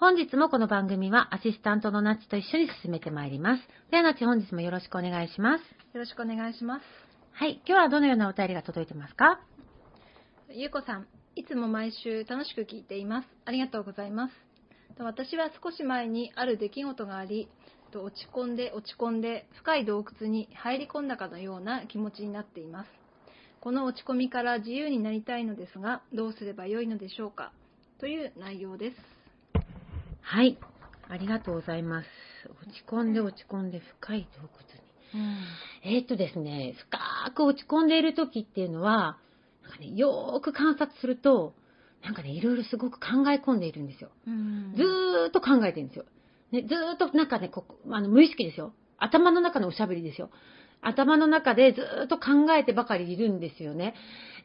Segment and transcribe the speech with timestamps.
[0.00, 3.62] 本日もこの番組はアシスタントのナッチと一緒に進めてまいります。
[3.90, 5.60] ではナッチ本日もよろしくお願いします。
[5.92, 6.82] よろしくお願いします。
[7.32, 9.40] はい、今日はどのようなお便りが届いてますか？
[10.48, 13.28] ゆうこさん、いつも毎週楽しく聞いています。
[13.44, 14.32] ありがとうございます。
[14.98, 17.50] 私は少し前にある出来事があり、
[17.94, 22.88] 落ち込んで落ち込んで深い洞窟に入り込んだかのような気持ちになっています。
[23.60, 27.52] この落ち込みから自由になりたいのですが、どうすればよいのでしょうか？
[27.98, 29.19] という内容です。
[30.30, 30.56] はい。
[31.08, 32.06] ありがとうございます。
[32.62, 35.22] 落ち込んで落ち込んで深い洞窟に。
[35.82, 39.18] うん、えー、っとですね、深く落ち込んでいる時っていうのは、
[39.64, 41.54] なんかね、よーく観察すると、
[42.04, 44.10] なんかね、いろいろすごく考え込んでいるんですよ。
[44.24, 46.04] うん、ずーっと考えてるんですよ。
[46.52, 48.72] ね、ずーっとなんかね、こあの無意識ですよ。
[48.98, 50.30] 頭の中のおしゃべりですよ。
[50.80, 53.94] 頭の中でずーっと考えてばかりいるんですよね。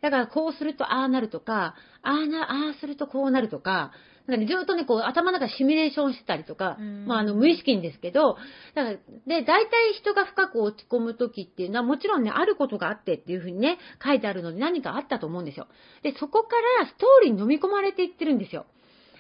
[0.02, 3.92] だからこうするとああなるとか、ああな、ああするとこうなるとか、
[4.28, 8.38] なんかね、ずっとね、こう、頭の中でシミュレーションしてたりとか、まあ、あの、無意識にですけど、
[8.74, 8.96] だから、
[9.28, 15.68] で、大体人が深く落ち込む時っていうのは、もちろんね、あることがあってっていうふうにね、書いてあるので何かあったと思うんですよ。
[16.02, 18.66] で、そこからストーリーに飲み込まれていってるんですよ。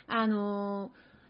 [0.07, 0.89] あの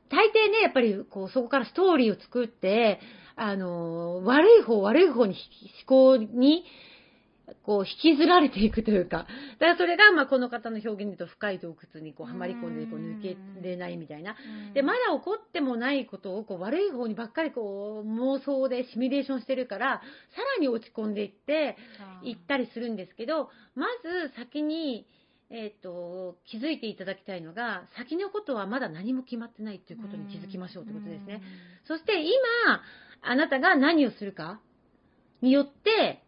[0.10, 3.00] ー、大抵ね、やっぱり、こう、そこからストーリーを作って、
[3.36, 5.36] あのー、悪い方、悪い方に
[5.88, 6.64] 思考に、
[7.64, 9.28] こう、引きずられていくというか、
[9.60, 14.36] だからそれが、まあ、この方の表現で言うと、深い洞窟にこう、はまり込んで、こう、抜けれないみたいな。
[14.74, 20.02] で、まだ起こってもないことを、こう、悪い方にばっかりこう、妄想でシミュレーションしてるから、
[20.36, 21.78] さらに落ち込んでいって、
[22.24, 23.86] 行ったりするんですけど、ま
[24.30, 25.06] ず先に、
[25.52, 31.42] えっ、ー、と、気づいていただきたいのが、先のことはまだ何も決まってないということに気づきましょうということですね。
[31.88, 32.32] そして今、
[33.22, 34.60] あなたが何をするか
[35.42, 36.24] によって、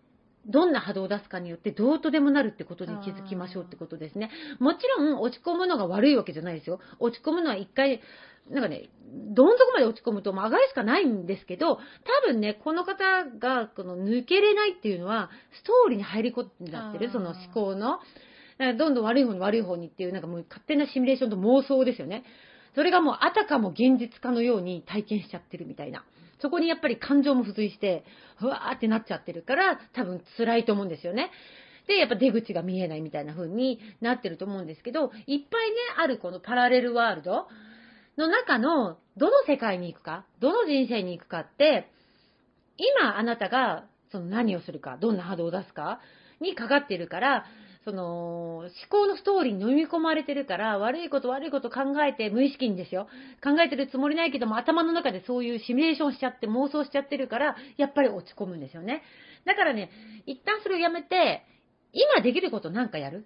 [0.47, 4.31] どんな波動を出すかによってどうとでもなるってことに気づきましょうってことですね。
[4.59, 6.79] もちろん落ち込むのが悪いわけじゃないですよ。
[6.99, 8.01] 落ち込むのは一回、
[8.49, 11.81] なんかね、どん底まで落ち込むと上がるしかないんですけど、多
[12.25, 17.99] 分ね、この方がこの抜けれないっていうのは、ストーリーに入り込んじゃってる、その思考の。
[18.77, 22.23] どんどん悪い方に悪い方にっていう、なんかもう勝手なシミュレーションと妄想ですよね。
[22.73, 26.03] それがもうあたかも現実化のように体験しちゃってるみたいな。
[26.39, 28.03] そこにやっぱり感情も付随して、
[28.37, 31.31] ふわーってなっちゃってるから、多分辛いと思うんですよね。
[31.87, 37.47] で、やっぱ出口が見えないみたいな風になってると思うんですけど、いっぱいね、あるこのパラレルワールド
[38.17, 41.89] の中の、どの世界に行くか、どの人生に行くかって、
[42.77, 45.99] 今あなたがその何をするか、どんな波動を出すか
[46.39, 47.45] にかかってるから、
[47.87, 53.07] その、思考のストーリーに飲み込まれてるから、悪いこと悪いこと考えて、無意識にですよ。
[53.41, 59.03] 考えてるつもりないけども、頭の中でそういうシミュレーションしちゃって、妄想しちゃってるから、やっぱり落ち込むんですよね。
[59.45, 59.89] だからね、
[60.25, 61.45] 一旦それをやめて、
[61.93, 63.25] 今できることなんかやる？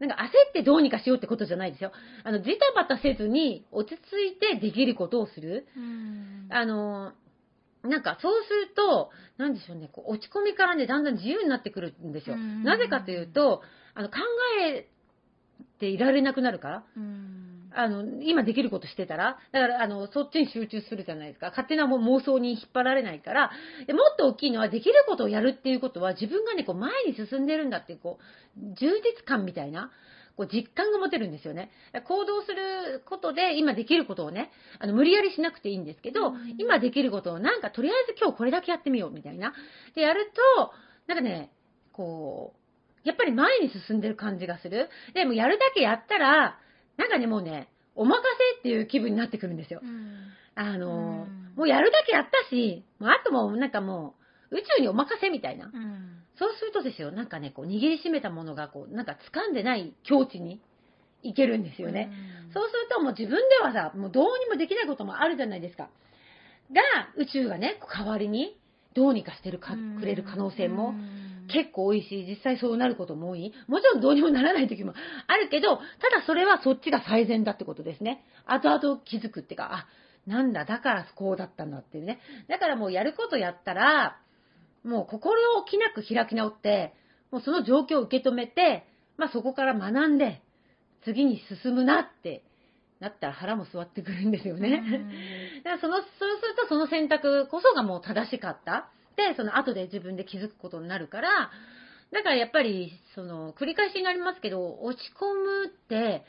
[0.00, 1.92] なんか焦ってどうにかしようってことじゃないですよ。
[2.24, 5.66] あの、ジタバタせずに落ち着いてできることをする。
[6.50, 7.14] あの、
[7.82, 12.36] なんかそうすると、なんでしょうね、こう落ち込みからね、だんだん自由になってくるんですよ。
[12.36, 13.62] なぜかというと、
[13.94, 14.16] あの、考
[14.68, 14.88] え
[15.78, 16.84] ていられなくなるから。
[17.78, 21.50] あの、今できることしてたら、だから、あの、そっちに集中するじゃないですか。
[21.50, 23.50] 勝手なも妄想に引っ張られないから、
[23.86, 28.18] でもっと大きいのは、できることをやるっていうことは、自分がね、こう、前に進んでるんだっていう、こ
[28.56, 29.90] う、充実感みたいな、
[30.36, 31.70] こう実感が持てるんですよね。
[32.04, 39.52] 行動することで今できることをね、あの無理やりしなくていいんですけど、うん今できることをなんかとりあえず今日これだけやってみようみたいな。
[39.94, 40.72] で、やると、
[41.06, 41.50] なんかね、
[41.92, 42.54] こ
[43.04, 44.88] う、やっぱり前に進んでる感じがする。
[45.14, 46.58] でもやるだけやったら、
[46.96, 48.20] なんかね、もうね、お任
[48.54, 49.80] せっていう気分になってくるんですよ。
[49.82, 50.16] うん
[50.58, 55.66] あの、うんもうやるだけやったし、もうあともうなんかもう、宇宙にお任せみたいな。
[55.66, 60.60] うんそうするとですよ、なんかね、こう握りしめたものが、こう、なんか掴んでない境地に
[61.22, 62.12] 行けるんですよね。
[62.52, 65.88] そうするともう自分ではさ、もうどうにもできないこともあるじゃないですか。
[66.70, 66.82] が、
[67.16, 68.58] 宇宙がね、代わりに
[68.94, 73.52] どうにかしてるか、うんくれる可能性もうん結構多いし、実際そうなることも多い。
[73.68, 74.94] もちろんどうにもならない時も
[75.26, 78.24] あるけど、ただそれはそっちが最善だってことですね。
[78.46, 79.86] 後々気づくっていうか、あ、
[80.26, 82.18] なんだ、だからこうだったんだっていうね。
[82.48, 84.18] だからもうやることやったら、
[84.86, 86.94] もう心置きなく開き直って、
[87.30, 88.86] もうその状況を受け止めて、
[89.16, 90.42] まあそこから学んで、
[91.04, 92.42] 次に進むなって
[93.00, 94.82] なったら腹も座ってくるんですよね。
[95.64, 96.04] だからその、そう
[96.40, 98.88] するとその選択こそがもう正しかった。
[99.16, 101.50] で、その後で自分で気づくことになるから、
[102.12, 106.24] だからやっぱり、その、繰り返しになりますけど、落ち込むって、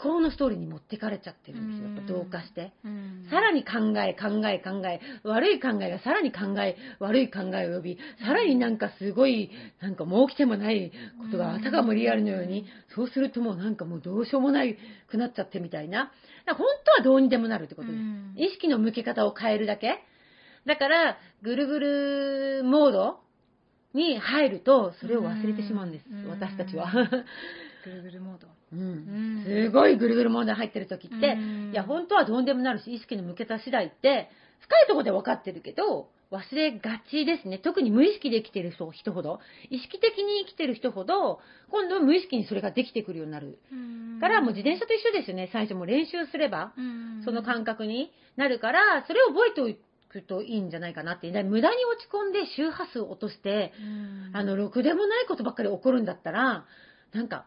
[0.00, 1.90] 思考のストーリーに持ってかれちゃってるんですよ。
[1.90, 2.72] やっぱ同化して。
[2.84, 9.50] うんさらに考え、考え、考え、悪い考えがさらに考え、悪い考えを呼び、さらになんかすごい、
[9.80, 14.78] なんかもう起きてもないことがあたかもリアルのように、そうするともうなんかもうどうしようもない
[15.10, 16.12] くなっちゃってみたいな。
[16.46, 18.00] 本当はどうにでもなるってことです。
[18.00, 20.04] うん意識の向け方を変えるだけ。
[20.66, 23.20] だから、ぐるぐるモード
[23.94, 26.28] に入ると、それを忘れてしまうんですうん。
[26.28, 26.92] 私たちは。
[27.84, 34.30] ぐるぐるモードうんうんすごいぐるぐる問題入ってる時って、うんいや、本当はどうにでもなるし、意識の向けた次第って、
[34.60, 37.58] 深いところで分かってるけど、忘れがちですね。
[37.58, 39.38] 特に無意識で生きてる人人ほど、
[39.70, 41.40] 意識的に生きてる人ほど、
[41.70, 43.58] 今度は無意識にそれができてくるようになる。
[44.20, 45.50] から、もう自転車と一緒ですよね。
[45.52, 46.72] 最初も練習すれば、
[47.24, 51.30] その感覚になるから、それを覚えておくといいんじゃないかなって。
[51.30, 53.72] で無駄に落ち込んで周波数を落として、
[54.32, 56.64] あの、ろくでもないことばっかり起こるんだったら、
[57.12, 57.46] なんか、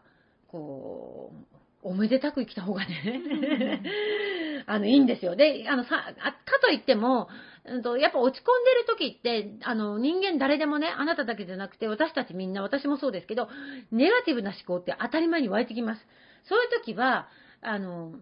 [0.50, 3.82] こう、おめでたく生きた方がね、
[4.66, 5.36] あの、いいんですよ。
[5.36, 7.28] で、あの、さ、あかといっても、
[7.64, 13.48] うんと、やっぱ落ち込んでる時って、あの、人間誰でもね、あなただけじゃなくて、私たちみんな、私もそうですけど、
[13.92, 16.06] ネガティブな思考って当たり前に湧いてきます。
[16.44, 17.28] そういう時は、
[17.62, 18.12] あの、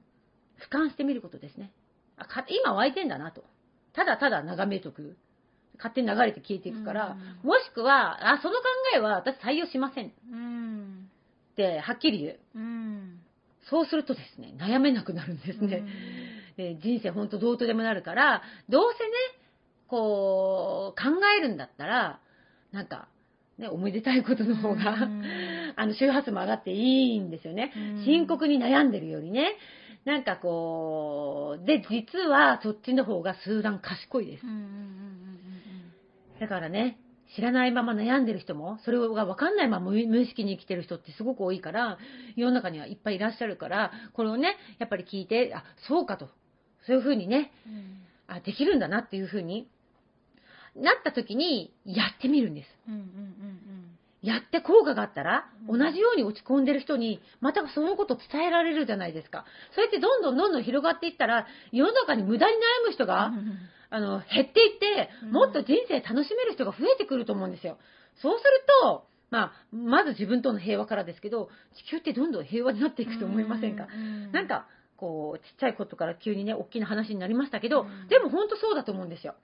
[0.59, 1.73] 俯瞰してみることですね。
[2.17, 3.45] あか今湧いてんだなと。
[3.93, 5.17] ただただ眺めとく。
[5.79, 8.65] 勝手に流れて消えていくから、もしくは、あ、その考
[8.97, 11.08] えは私採用しませんっうん
[11.59, 12.39] て、はっきり言う。
[12.55, 13.21] うん
[13.71, 15.85] そうするとですね、悩めなくなるんですね。
[16.57, 19.11] で人生ほんとどうとでもなるから、どうせね、
[19.89, 22.21] こう、考えるんだったら、
[22.73, 23.09] なんか、
[23.59, 25.23] ね、おめでたいことの方が、うん
[25.77, 28.05] あの、周波数も上がっていいんですよねうん。
[28.05, 29.57] 深刻に悩んでるよりね。
[30.05, 34.51] なんかこう、で、実はそっちの方が数段賢いですうん。
[34.51, 34.89] うんうん
[36.41, 36.99] だからね、
[37.35, 41.99] 知らないまま悩んでる人も、それが分かんないまま無無意識に生きてる人ってすごく多いから、
[42.37, 46.29] 世の中にはいっぱいいらっしゃるから、これをね、やっぱり聞いて、あ、そうかと。
[46.87, 47.99] そういうふうにね、うんうん
[48.29, 49.69] あ、できるんだなっていうふうに
[50.77, 52.69] なった時に、やってみるんです。
[52.89, 53.88] うんうんうん
[54.23, 59.44] やって効果があったら、うん同じように落ち込んでる人に、またそのことを伝えられるじゃないですか。
[59.75, 63.59] それってどんどんどんどん広がっていったら、世の中に無駄に悩む人が、うん
[63.91, 67.78] あの、減っていってうん、もっと人生楽しめる人が増えてくると思うんですよ。
[68.21, 71.50] そうすると、まあ、まず自分との平和からですけど、
[71.87, 74.66] 地球ってどんどん平和になっていくと思いませんか、うなんか、
[74.97, 79.35] こう、ちっちゃいことから急にね、大きな話になりましたけど、うんでも本当そうだと思うんですよ。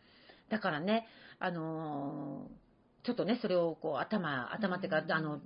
[0.51, 1.07] だからね、
[1.39, 2.64] あのー
[3.05, 5.41] ちょっとね、それをこう、頭、頭っていうか、うんあの、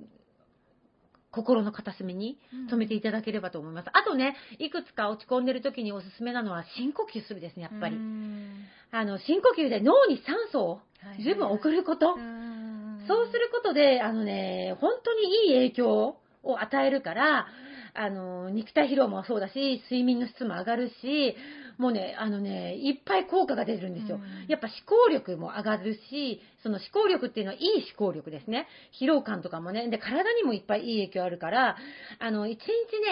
[1.30, 2.38] 心の片隅に
[2.70, 3.88] 留めていただければと思います。
[3.92, 7.96] あとね、いくつか落ち込んでる時におすすめなのは深呼吸するですね、やっぱり。
[7.96, 10.80] うんあの、深呼吸で脳に酸素を
[11.22, 12.14] 十分送ること。
[12.14, 12.48] うん
[13.06, 17.46] そうすることで、あのね、本当にいい影響を与えるから、
[17.94, 21.34] あの、肉体疲労もそうだし、睡眠の質も上がるし、
[21.78, 24.16] もうね、あのね、いっぱい効果が出るんですよ。
[24.16, 28.66] うんやっぱ思考力も上がるし、その思考力っていうのはいい思考力ですね。
[29.00, 31.76] 疲労感とかもね、で、体にもいっぱいいい影響あるから、
[32.18, 32.58] あの、1日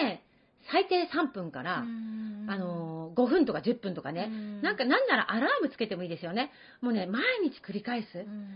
[0.03, 0.23] ね、
[0.71, 6.51] 最低3分から、うんあの、5分とか10分とかね、うんなんかなんならアラームつけてもいいですよね。
[6.81, 8.07] もうね、毎日繰り返す。
[8.17, 8.49] うん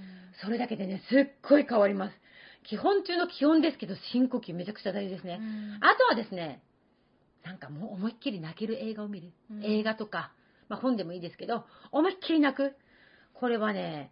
[0.44, 2.14] それだけでね、すっごい変わります。
[2.64, 5.40] 基本中の基本ですけど、深呼吸めちゃくちゃ大事ですね。
[5.82, 6.62] あとはですね、
[7.44, 9.32] なんかもう思いっきり泣ける映画を見る。
[9.50, 9.64] うん。
[9.64, 10.32] 映画とか、
[10.70, 12.76] まあ本でもいいですけど、思いっきり泣く。
[13.34, 14.12] これはね、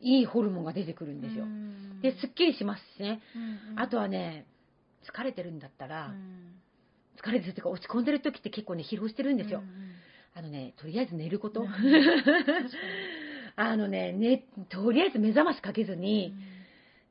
[0.00, 1.44] いいホルモンが出てくるんですよ。
[1.44, 2.00] うん。
[2.00, 3.20] で、すっきりしますしね。
[3.34, 4.46] うんあとはね、
[5.10, 6.54] 疲れてるんだったら、うん。
[7.22, 9.94] 疲れてるっていうか落ち込んでる時って結構ね疲労してるんですよ、うんうん。
[10.34, 11.64] あのねとりあえず寝ること、
[13.56, 16.34] あのねねとりあえず目覚ましかけずに、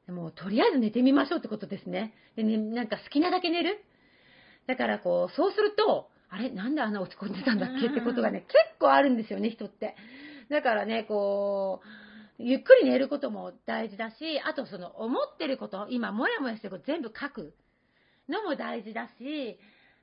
[0.08, 2.14] もうとりあえず寝てみましょうってことですね。
[2.36, 3.84] でねなんか好きなだけ寝る
[4.68, 7.88] だからこうそうするとあれなんであんな落ち込んでたんだっけ？
[7.88, 9.96] ってことがね結構あるんですよね人って。
[10.50, 11.82] だからねこ
[12.40, 17.54] うゆっくり寝ることも大事だしあとその思ってること今モヤモヤしてること全部書く
[18.28, 19.60] のも大事だし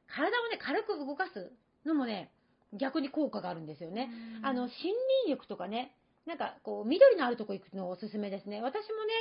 [0.06, 1.52] 体をね軽く動かす
[1.84, 2.30] のもね
[2.78, 4.46] 逆に効果があるんですよね、うん。
[4.46, 4.94] あの森林
[5.30, 8.62] 浴とかねなんかこう緑のあるとこ行くのおすすめですね。
[8.62, 9.12] 私もね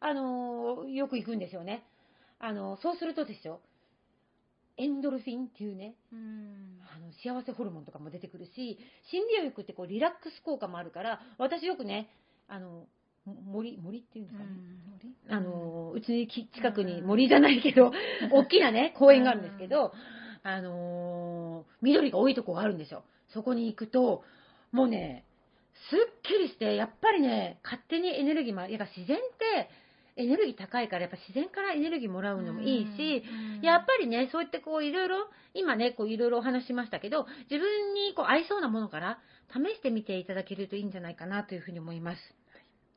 [0.00, 1.84] あのーよく行くんですよね。
[2.40, 3.60] あのそうするとですよ
[4.78, 6.80] エンドルフィンっていうねうん。
[6.96, 8.78] あの幸せホルモンとかも出てくるし
[9.10, 12.08] 心理浴ってこうリラックス効果もあるから私よくね
[12.48, 12.86] あの
[13.28, 14.50] も森森っていうんですかね、
[15.28, 17.92] あのうちにき近くに森じゃないけど、
[18.32, 19.92] 大きなね、公園があるんですけど、
[20.42, 23.04] あのー緑が多いとこがあるんですよ。
[23.28, 24.24] そこに行くと、
[24.72, 25.24] もうね、
[25.90, 29.68] すっきりして、やっぱりね、勝手にエネルギーも、やっぱ自然って
[30.18, 33.22] エネルギー高いから、やっぱ自然からエネルギーもらうのもいいし、
[33.62, 39.20] やっぱりね、そうやってこういろいろ、今ね、こういろいろお話ししましたけど、自分にこう合いそうなものから
[39.52, 42.18] 試してみていただけるといいんじゃないかなというふうに思います。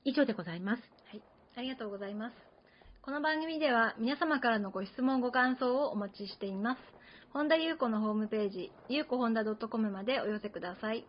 [0.04, 0.84] 以上でございます。
[1.56, 2.34] ありがとうございます。
[3.04, 6.80] この番組では皆様からのご質問ご感想をお待ちしています。
[7.34, 11.06] 本田裕子のホームページ、ゆうこほんだ .com までお寄せください。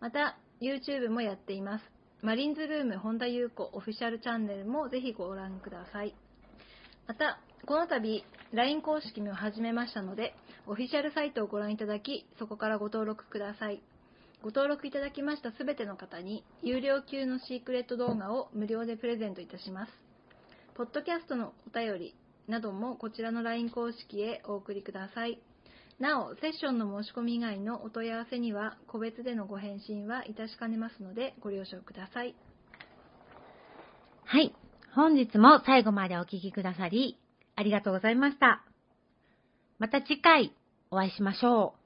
[0.00, 1.84] また、YouTube もやっています。
[2.26, 6.12] マリンズルーム本田裕子オフィシャルチャンネルもぜひご覧ください。
[7.06, 10.34] また、この度、LINE 公式も始めましたので、
[10.66, 13.80] オフィシャルサイトをご覧いただき、そこからご登録ください。
[14.42, 19.92] ご登録いただきましたすべての方に、有料級のシークレット動画を無料でプレゼントいたします。
[20.74, 22.16] ポッドキャストのお便り
[22.48, 25.38] などもこちらの LINE 公式へお送りください。
[25.98, 32.34] なお、セッションの申し込み以外のお問い合わせには、個別でのご返信はいたしかねますので、ご了承ください。
[34.24, 34.54] はい。
[34.94, 37.18] 本日も最後までお聞きくださり、
[37.54, 38.62] ありがとうございました。
[39.78, 40.54] また次回
[40.90, 41.85] お会いしましょう。